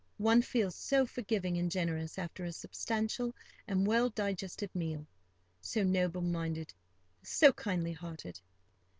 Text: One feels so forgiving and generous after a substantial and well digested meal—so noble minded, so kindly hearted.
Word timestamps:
One 0.17 0.41
feels 0.41 0.73
so 0.73 1.05
forgiving 1.05 1.59
and 1.59 1.69
generous 1.69 2.17
after 2.17 2.43
a 2.43 2.51
substantial 2.51 3.35
and 3.67 3.85
well 3.85 4.09
digested 4.09 4.73
meal—so 4.73 5.83
noble 5.83 6.21
minded, 6.23 6.73
so 7.21 7.53
kindly 7.53 7.93
hearted. 7.93 8.41